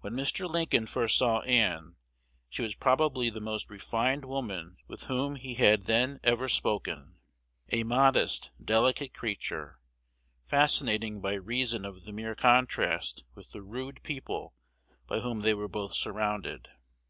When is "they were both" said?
15.42-15.94